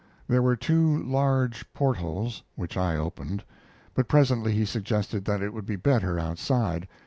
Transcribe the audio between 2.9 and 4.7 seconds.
opened; but presently he